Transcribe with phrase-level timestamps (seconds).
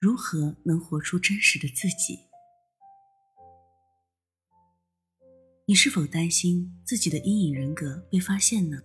[0.00, 2.20] 如何能活出真实的自己？
[5.66, 8.80] 你是否担心自己的阴影人格被发现呢？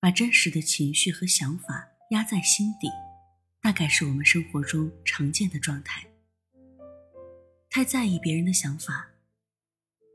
[0.00, 2.88] 把真实的情绪和想法压在心底，
[3.62, 6.04] 大概是我们生活中常见的状态。
[7.70, 9.08] 太在意别人的想法，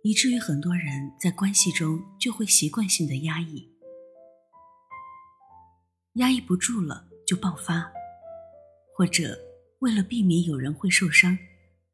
[0.03, 3.73] 以至于很多人在关系中就会习惯性的压抑，
[6.15, 7.89] 压抑不住了就爆发，
[8.99, 9.39] 或者
[9.79, 11.37] 为了避免有人会受伤，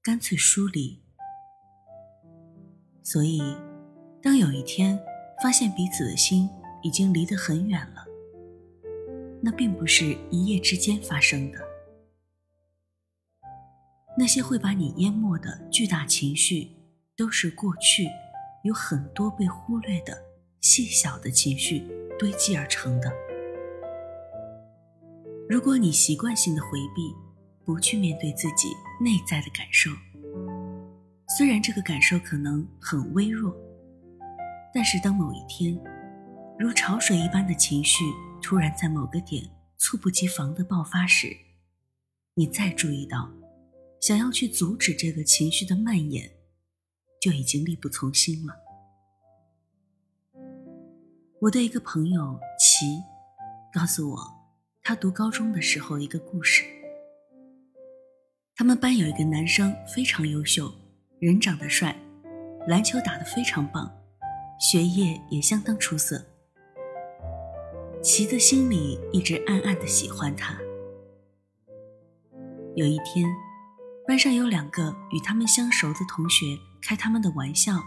[0.01, 0.99] 干脆疏离。
[3.03, 3.39] 所以，
[4.23, 4.99] 当有一天
[5.39, 6.49] 发现彼此的心
[6.81, 8.03] 已经离得很远了，
[9.39, 11.59] 那并不是一夜之间发生的。
[14.17, 16.71] 那些会把你淹没的巨大情绪，
[17.15, 18.09] 都是过去
[18.63, 20.19] 有很多被忽略的
[20.59, 21.83] 细小的情绪
[22.17, 23.24] 堆积而成的。
[25.47, 27.13] 如果你习惯性的回避，
[27.63, 29.91] 不去面对自己内在的感受。
[31.37, 33.55] 虽然这个感受可能很微弱，
[34.73, 35.79] 但是当某一天，
[36.57, 38.03] 如潮水一般的情绪
[38.41, 39.43] 突然在某个点
[39.77, 41.37] 猝不及防的爆发时，
[42.33, 43.31] 你再注意到，
[44.01, 46.27] 想要去阻止这个情绪的蔓延，
[47.21, 48.55] 就已经力不从心了。
[51.41, 53.03] 我的一个朋友齐
[53.71, 54.17] 告诉我，
[54.87, 56.63] 他读高中的时候一个故事。
[58.55, 60.71] 他们班有一个男生非常优秀。
[61.19, 61.97] 人长得帅，
[62.67, 63.91] 篮球打得非常棒，
[64.59, 66.23] 学业也相当出色。
[68.03, 70.55] 齐的心里一直暗暗的喜欢他。
[72.75, 73.27] 有一天，
[74.07, 76.45] 班上有两个与他们相熟的同学
[76.83, 77.81] 开他们的玩笑，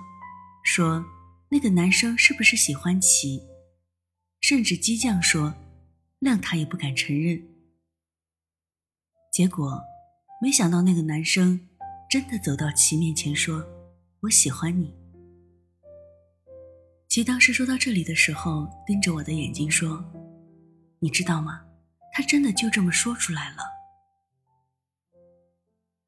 [0.64, 1.04] 说
[1.48, 3.40] 那个男生是不是喜欢齐，
[4.40, 5.54] 甚至激将说，
[6.20, 7.42] 谅他也不敢承认。
[9.32, 9.80] 结果，
[10.42, 11.68] 没想到那个男生。
[12.10, 13.62] 真的走到齐面前说
[14.24, 14.94] ：“我喜欢你。”
[17.06, 20.02] 齐当时说到这里的时候，盯着我的眼睛说
[21.00, 21.66] ：“你知道吗？
[22.14, 23.58] 他真的就这么说出来了。”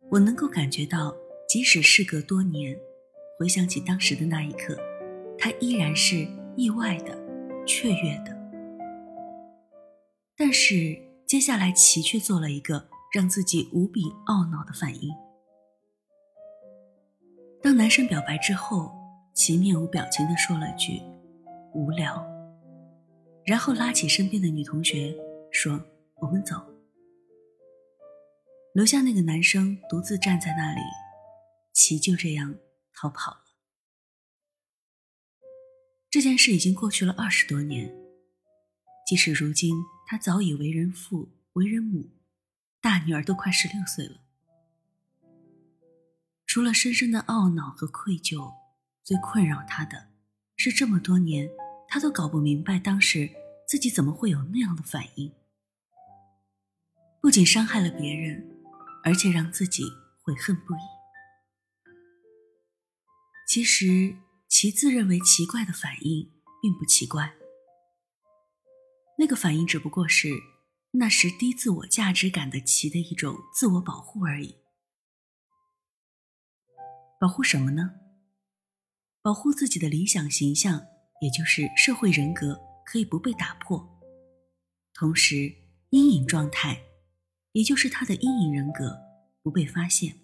[0.09, 1.15] 我能够感觉到，
[1.47, 2.75] 即使事隔多年，
[3.39, 4.75] 回想起当时的那一刻，
[5.39, 6.27] 他依然是
[6.57, 7.15] 意外的、
[7.67, 8.40] 雀跃的。
[10.41, 15.11] 但是接下来，齐却做了一个让自己无比懊恼的反应。
[17.63, 18.91] 当男生表白之后，
[19.35, 21.03] 齐面无表情地说了句
[21.77, 22.27] “无聊”，
[23.45, 25.15] 然后拉起身边的女同学
[25.53, 25.79] 说
[26.23, 26.57] ：“我们走。”
[28.73, 30.81] 留下那个男生独自站在那里，
[31.75, 32.55] 齐就这样
[32.95, 33.43] 逃跑了。
[36.09, 37.95] 这件事已经过去了二十多年，
[39.11, 39.75] 即使如今
[40.07, 42.13] 他早已为人父、为人母，
[42.81, 44.21] 大女儿都快十六岁了。
[46.47, 48.55] 除了深深的懊恼和愧疚，
[49.03, 50.11] 最困扰他的，
[50.55, 51.51] 是这么多年
[51.89, 53.29] 他都搞不明白，当时
[53.67, 55.33] 自己怎么会有那样的反应。
[57.21, 58.49] 不仅伤害了别人，
[59.03, 59.83] 而且让自己
[60.23, 60.79] 悔恨不已。
[63.49, 64.15] 其实，
[64.49, 66.31] 其自认为奇怪的反应
[66.63, 67.35] 并不奇怪，
[69.21, 70.31] 那个反应只不过是
[70.93, 74.57] 那时低自我价值感的其的一种自我保护而已。
[77.21, 77.97] 保护什么呢？
[79.21, 80.87] 保护自己的理想形象，
[81.21, 84.01] 也就是社会人格可以不被打破。
[84.95, 85.55] 同时，
[85.91, 86.81] 阴影状态，
[87.53, 88.99] 也就是他的阴影人格
[89.43, 90.17] 不被发现。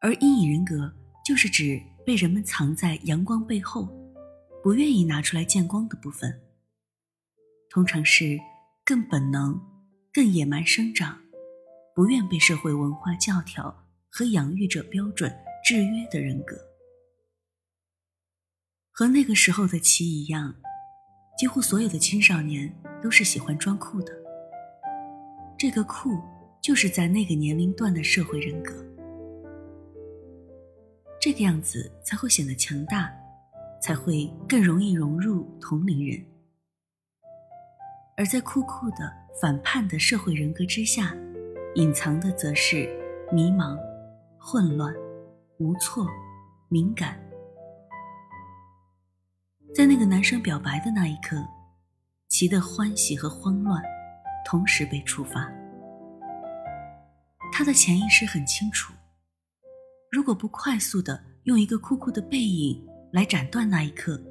[0.00, 0.92] 而阴影人格
[1.24, 3.88] 就是指被人们藏在阳光背后，
[4.62, 6.40] 不愿意拿出来见光的部分。
[7.68, 8.38] 通常是
[8.84, 9.60] 更本能、
[10.12, 11.20] 更野蛮生长，
[11.94, 13.86] 不愿被社会文化教条。
[14.12, 15.32] 和养育者标准
[15.64, 16.56] 制约的人格，
[18.90, 20.52] 和那个时候的齐一样，
[21.38, 24.12] 几乎所有的青少年都是喜欢装酷的。
[25.56, 26.18] 这个酷，
[26.60, 28.84] 就是在那个年龄段的社会人格。
[31.20, 33.16] 这个样子才会显得强大，
[33.80, 36.24] 才会更容易融入同龄人。
[38.16, 41.14] 而在酷酷的反叛的社会人格之下，
[41.74, 42.88] 隐藏的则是
[43.32, 43.78] 迷茫。
[44.42, 44.90] 混乱、
[45.58, 46.08] 无措、
[46.70, 47.20] 敏感，
[49.74, 51.36] 在那个男生表白的那一刻，
[52.26, 53.82] 其的欢喜和慌乱
[54.46, 55.46] 同时被触发。
[57.52, 58.94] 他的潜意识很清楚，
[60.10, 62.82] 如果不快速的用一个酷酷的背影
[63.12, 64.22] 来斩断那一刻，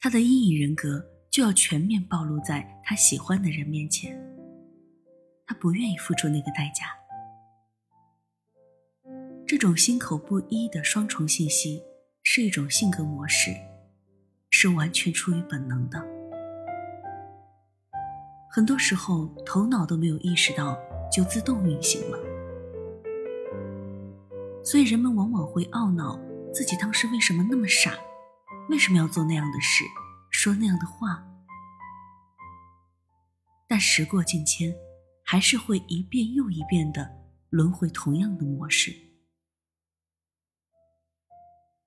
[0.00, 4.18] 他的阴影人格就要全面暴露在他喜欢的人面前。
[5.46, 6.86] 他不愿意付出那个代价。
[9.46, 11.82] 这种心口不一的双重信息
[12.22, 13.54] 是一种性格模式，
[14.50, 16.02] 是完全出于本能的。
[18.50, 20.76] 很多时候，头脑都没有意识到，
[21.12, 22.18] 就自动运行了。
[24.64, 26.18] 所以，人们往往会懊恼
[26.52, 27.92] 自己当时为什么那么傻，
[28.70, 29.84] 为什么要做那样的事，
[30.30, 31.26] 说那样的话。
[33.68, 34.74] 但时过境迁。
[35.28, 37.10] 还是会一遍又一遍的
[37.50, 38.94] 轮回同样的模式。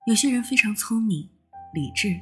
[0.06, 1.26] 有些人非常聪明、
[1.72, 2.20] 理智，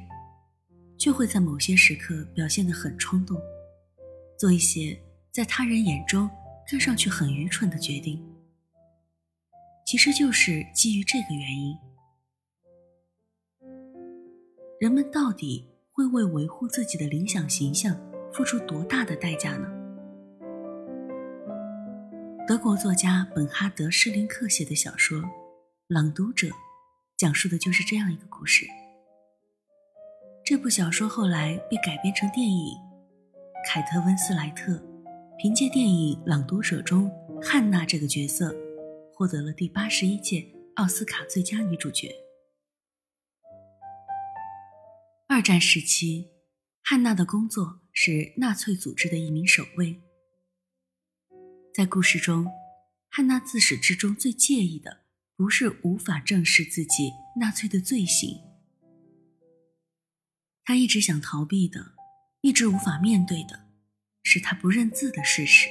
[0.97, 3.37] 却会在某些时刻表现得很冲动，
[4.39, 4.97] 做一些
[5.29, 6.29] 在他人眼中
[6.65, 8.25] 看上去很愚蠢的决定。
[9.85, 11.77] 其实就是基于这个原因，
[14.79, 17.99] 人们到底会为维护自己的理想形象
[18.31, 19.67] 付出多大的代价呢？
[22.47, 25.19] 德国作家本哈德·施林克写的小说
[25.89, 26.47] 《朗读者》，
[27.17, 28.65] 讲述的就是这样一个故事。
[30.45, 32.73] 这部小说后来被改编成电影，
[33.67, 34.81] 凯特·温斯莱特
[35.37, 37.11] 凭借电影《朗读者》中
[37.41, 38.55] 汉娜这个角色，
[39.13, 42.09] 获得了第八十一届奥斯卡最佳女主角。
[45.39, 46.27] 二战时期，
[46.83, 49.97] 汉娜的工作是纳粹组织的一名守卫。
[51.73, 52.45] 在故事中，
[53.07, 55.05] 汉娜自始至终最介意的
[55.37, 58.37] 不是无法正视自己纳粹的罪行，
[60.65, 61.93] 她一直想逃避的，
[62.41, 63.69] 一直无法面对的，
[64.23, 65.69] 是她不认字的事实。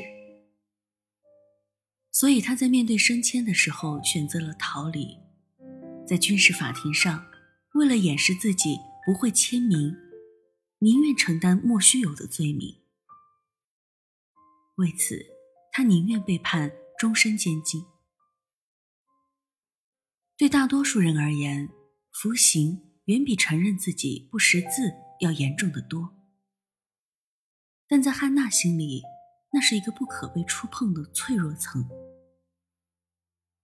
[2.11, 5.19] 所以她在面对升迁的时候选择了逃离，
[6.07, 7.27] 在军事法庭上，
[7.75, 8.79] 为了掩饰自己
[9.09, 9.97] 不会签名，
[10.81, 12.83] 宁愿承担莫须有的罪名。
[14.77, 15.19] 为此。
[15.73, 17.87] 他宁愿被判终身监禁。
[20.37, 21.71] 对大多数人而言，
[22.11, 26.15] 服刑远比承认自己不识字要严重的多。
[27.87, 29.03] 但在汉娜心里，
[29.53, 31.89] 那是一个不可被触碰的脆弱层。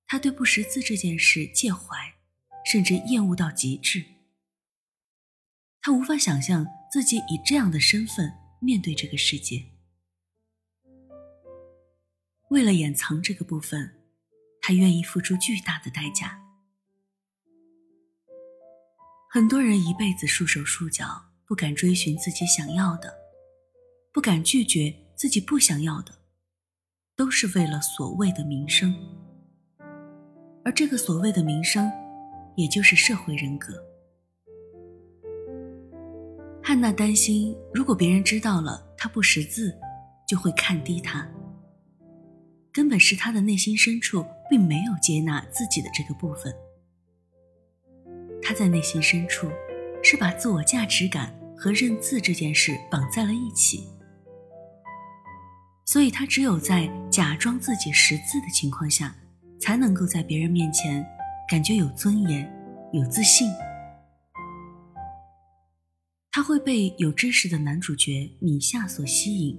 [0.06, 2.14] 他对不识字这件事介怀，
[2.64, 4.13] 甚至厌恶到极致。
[5.86, 9.62] 他无法想象自己以这样的身份面对这个世界。
[12.48, 13.94] 为了掩藏这个部分，
[14.62, 16.40] 他愿意付出巨大的代价。
[19.30, 23.14] 很多人一辈子束手束脚，不敢追寻自己想要的，
[24.10, 26.14] 不敢拒绝自己不想要的，
[27.14, 28.96] 都是为了所谓的名声。
[30.64, 31.92] 而这个所谓的名声，
[32.56, 33.93] 也就是社会人格。
[36.66, 39.78] 汉娜担心，如果别人知道了她不识字，
[40.26, 41.28] 就会看低她。
[42.72, 46.50] 根本是他的内心深处并没有接纳自己的这个部分。
[48.42, 49.46] 他在内心深处
[50.02, 53.86] 是把自我价值感和认字这件事绑在了一起，
[55.84, 59.14] 所以他只有在假装自己识字的情况下，
[59.60, 61.06] 才能够在别人面前
[61.46, 62.50] 感觉有尊严、
[62.94, 63.48] 有自信。
[66.36, 69.56] 他会被有知识的男主角米夏所吸引，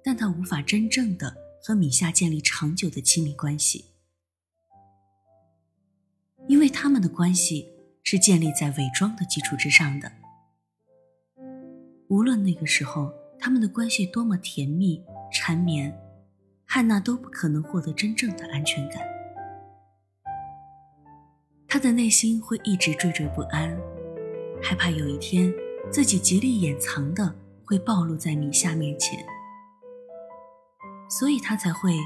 [0.00, 1.36] 但他无法真正的。
[1.60, 3.86] 和米夏建立长久的亲密关系，
[6.46, 7.68] 因为他们的关系
[8.04, 10.10] 是建立在伪装的基础之上的。
[12.06, 15.92] 无论那个时候他们的关系多么甜蜜缠绵，
[16.64, 19.02] 汉娜都不可能获得真正的安全感。
[21.66, 23.76] 她的内心会一直惴惴不安，
[24.62, 25.52] 害怕有一天
[25.90, 29.24] 自己极力掩藏的会暴露在米夏面前。
[31.10, 31.96] 所以他才会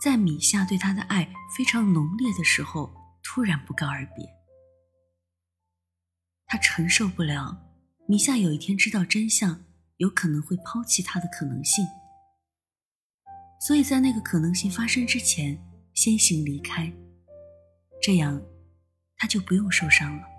[0.00, 4.24] 在米夏对他的爱非常浓烈的时候突然不告而别。
[6.46, 7.58] 他承受不了
[8.06, 9.64] 米夏有一天知道真相，
[9.96, 11.84] 有可能会抛弃他的可能性。
[13.60, 15.58] 所以在那个可能性发生之前，
[15.94, 16.92] 先行离开，
[18.00, 18.40] 这样
[19.16, 20.31] 他就不用受伤了。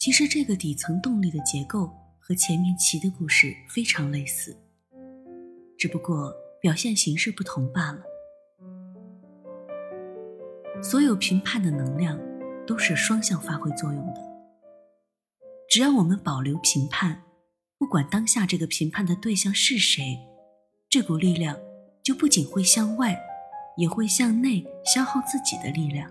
[0.00, 4.56] 其实这个底层动力的结构和前面齐的故事非常类似。
[5.76, 8.00] 只不过表现形式不同罢了。
[10.82, 12.18] 所有评判的能量
[12.66, 14.22] 都是双向发挥作用的。
[15.68, 17.22] 只要我们保留评判，
[17.76, 20.18] 不管当下这个评判的对象是谁，
[20.88, 21.54] 这股力量
[22.02, 23.20] 就不仅会向外，
[23.76, 26.10] 也会向内消耗自己的力量。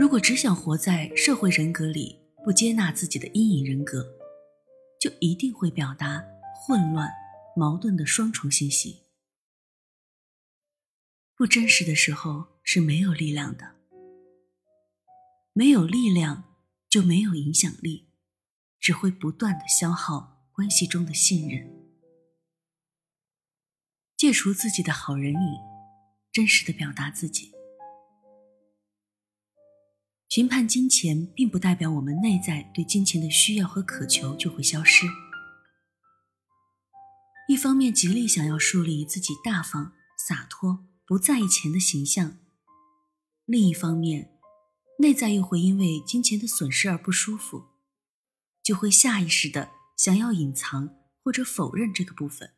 [0.00, 4.02] 如果只想活在社会人格里，不接纳自己的阴影人格，
[4.98, 7.06] 就一定会表达混乱、
[7.54, 9.02] 矛盾的双重信息。
[11.36, 13.74] 不真实的时候是没有力量的，
[15.52, 16.56] 没有力量
[16.88, 18.08] 就没有影响力，
[18.78, 21.70] 只会不断的消耗关系中的信任。
[24.16, 25.58] 戒除自己的好人瘾，
[26.32, 27.52] 真实的表达自己。
[30.30, 35.04] 评判金钱，并不代表我们内在对金钱的需要和渴求就会消失。
[37.48, 42.38] 一方面极力想要树立自己大方、洒脱、不在意钱的形象；
[43.44, 44.30] 另一方面，
[45.00, 47.64] 内在又会因为金钱的损失而不舒服，
[48.62, 50.94] 就会下意识的想要隐藏
[51.24, 52.52] 或者否认这个部分。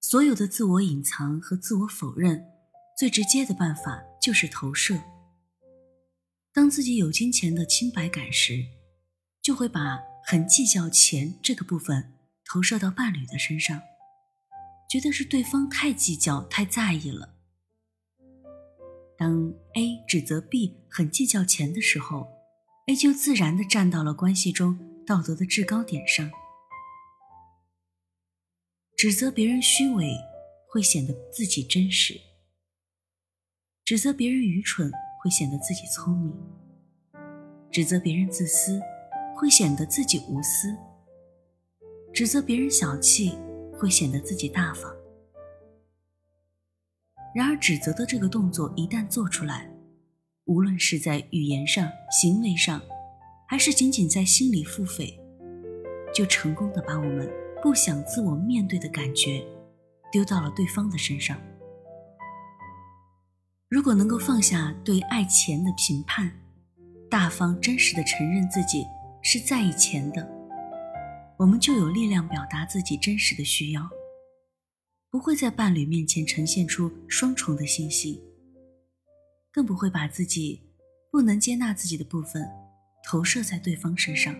[0.00, 2.42] 所有的自我隐藏和自我否认，
[2.98, 4.98] 最直接的办法就是投射。
[6.58, 8.66] 当自己有金钱的清白感时，
[9.40, 13.80] 就会把很计较钱这个部分投射到伴侣的身上，
[14.90, 17.36] 觉得是对方太计较、太在意了。
[19.16, 22.26] 当 A 指责 B 很计较钱的时候
[22.88, 26.28] ，A 就自然的站到了关系中道德的制高点上。
[28.96, 30.12] 指责别人虚伪，
[30.68, 32.14] 会显得自己真实；
[33.84, 34.90] 指责别人愚蠢。
[35.18, 36.32] 会显得自己聪明，
[37.70, 38.80] 指责别人自私，
[39.36, 40.74] 会显得自己无私；
[42.12, 43.36] 指责别人小气，
[43.72, 44.94] 会显得自己大方。
[47.34, 49.70] 然而，指责的这个动作一旦做出来，
[50.44, 52.80] 无论是在语言上、行为上，
[53.46, 55.18] 还是仅仅在心里腹诽，
[56.14, 57.30] 就成功的把我们
[57.62, 59.44] 不想自我面对的感觉
[60.10, 61.38] 丢到了对方的身上。
[63.68, 66.32] 如果能够放下对爱钱的评判，
[67.10, 68.82] 大方真实的承认自己
[69.22, 70.26] 是在意钱的，
[71.36, 73.86] 我们就有力量表达自己真实的需要，
[75.10, 78.22] 不会在伴侣面前呈现出双重的信息，
[79.52, 80.62] 更不会把自己
[81.12, 82.48] 不能接纳自己的部分
[83.04, 84.34] 投射在对方身上，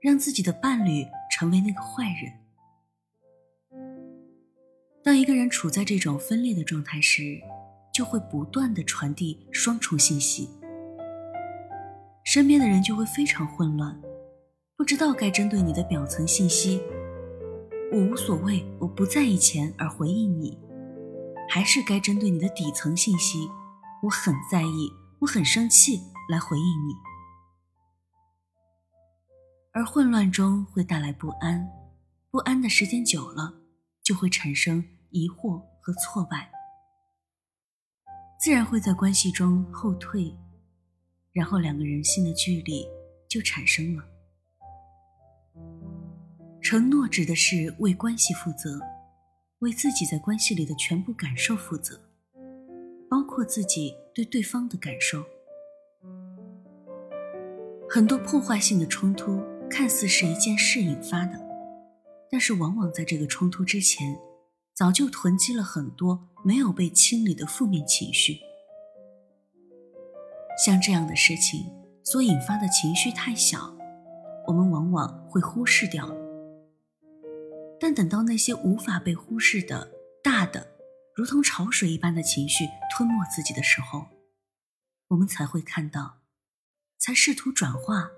[0.00, 2.32] 让自己的伴侣成为那个坏人。
[5.04, 7.38] 当一个人处在这种分裂的状态时，
[7.92, 10.48] 就会不断的传递双重信息，
[12.24, 14.00] 身边的人就会非常混乱，
[14.76, 16.82] 不知道该针对你的表层信息
[17.92, 20.58] “我无所谓，我不在意钱”而回应你，
[21.50, 23.50] 还是该针对你的底层信息
[24.02, 26.94] “我很在意，我很生气”来回应你。
[29.74, 31.68] 而混乱中会带来不安，
[32.30, 33.52] 不安的时间久了，
[34.02, 36.50] 就会产生疑惑和挫败。
[38.42, 40.36] 自然会在关系中后退，
[41.30, 42.84] 然后两个人心的距离
[43.28, 44.02] 就产生了。
[46.60, 48.80] 承诺指的是为关系负责，
[49.60, 52.00] 为自己在关系里的全部感受负责，
[53.08, 55.24] 包括自己对对方的感受。
[57.88, 61.40] 很多破坏性的冲突看似是一件事引发的，
[62.28, 64.18] 但是往往在这个冲突之前。
[64.82, 68.40] 早就囤积了很多没有被清理的负面情绪，
[70.66, 71.70] 像这样的事情
[72.02, 73.76] 所引发的情绪太小，
[74.48, 76.12] 我们往往会忽视掉。
[77.78, 79.88] 但等到那些无法被忽视的
[80.20, 80.66] 大的，
[81.14, 84.08] 如同潮水一般的情绪吞没自己的时候，
[85.06, 86.22] 我们才会看到，
[86.98, 88.10] 才试图转化，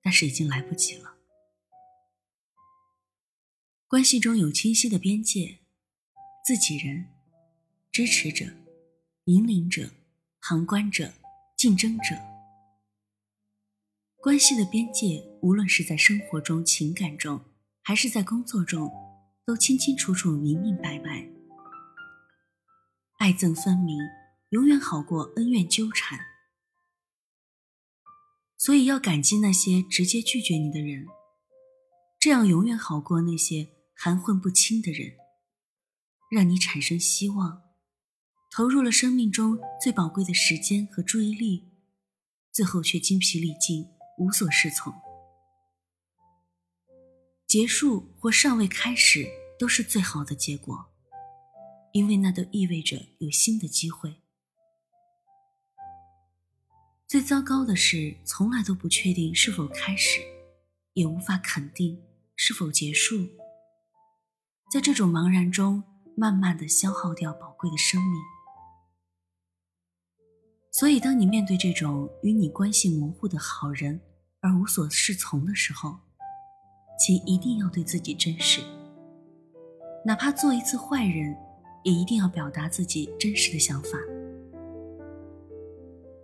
[0.00, 1.13] 但是已经来不及了。
[3.94, 5.60] 关系中有清晰的边界，
[6.44, 7.06] 自己人、
[7.92, 8.44] 支持者、
[9.26, 9.88] 引领者、
[10.40, 11.14] 旁观者、
[11.56, 12.16] 竞争者。
[14.16, 17.40] 关系的边界，无论是在生活中、情感中，
[17.82, 18.90] 还是在工作中，
[19.46, 21.28] 都清清楚楚、明明白白。
[23.18, 23.96] 爱憎分明，
[24.48, 26.18] 永远好过恩怨纠缠。
[28.58, 31.06] 所以要感激那些直接拒绝你的人，
[32.18, 33.70] 这样永远好过那些。
[33.94, 35.16] 含混不清的人，
[36.30, 37.62] 让你产生希望，
[38.50, 41.70] 投入了生命中最宝贵的时间和注意力，
[42.52, 43.86] 最后却精疲力尽，
[44.18, 44.92] 无所适从。
[47.46, 50.92] 结束或尚未开始都是最好的结果，
[51.92, 54.16] 因为那都意味着有新的机会。
[57.06, 60.20] 最糟糕的是，从来都不确定是否开始，
[60.94, 62.02] 也无法肯定
[62.34, 63.28] 是否结束。
[64.74, 65.84] 在这种茫然中，
[66.16, 68.20] 慢慢的消耗掉宝贵的生命。
[70.72, 74.00] 所以，当你面对这种与你关系模糊的好人
[74.40, 75.96] 而无所适从的时候，
[76.98, 78.62] 请一定要对自己真实。
[80.04, 81.36] 哪怕做一次坏人，
[81.84, 83.90] 也一定要表达自己真实的想法。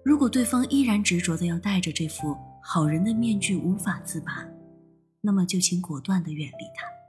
[0.05, 4.45] 如果对方依然执着的要戴着这副好人的面具无法自拔，
[5.21, 7.00] 那么就请果断的远离他。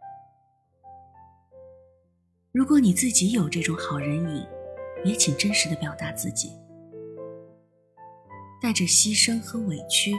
[2.54, 4.46] 如果你自己有这种好人瘾，
[5.06, 6.52] 也请真实的表达自己。
[8.62, 10.14] 带着牺牲和委屈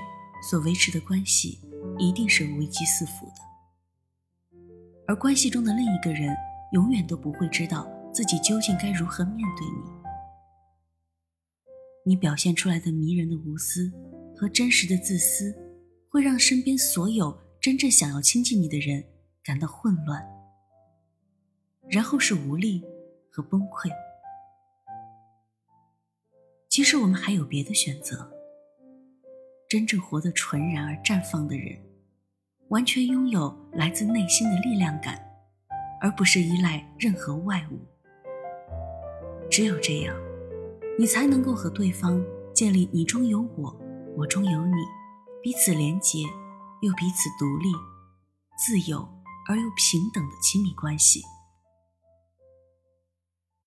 [0.51, 1.61] 所维持的关系，
[1.99, 4.59] 一定是危机四伏的。
[5.07, 6.35] 而关系中的另一个人，
[6.73, 9.93] 永远都不会知道自己究竟该如何面对你。
[12.07, 13.93] 你表现出来的迷人的无私
[14.35, 15.55] 和真实的自私，
[16.09, 19.05] 会让身边所有真正想要亲近你的人
[19.45, 20.27] 感到混乱，
[21.89, 22.83] 然后是无力
[23.31, 23.91] 和崩溃。
[26.69, 28.31] 其实我们还有别的选择。
[29.69, 31.79] 真正活得纯然而绽放的人，
[32.69, 35.19] 完全拥有来自内心的力量感，
[36.01, 37.81] 而不是依赖任何外物。
[39.51, 40.15] 只有这样。
[40.99, 42.23] 你才能够和对方
[42.55, 43.75] 建立你中有我，
[44.15, 44.77] 我中有你，
[45.43, 46.19] 彼此连结，
[46.83, 47.73] 又彼此独立、
[48.59, 48.99] 自由
[49.49, 51.23] 而又平等的亲密关系。